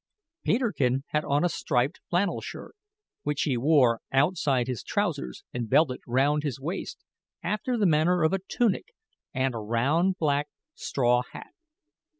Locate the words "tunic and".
8.47-9.53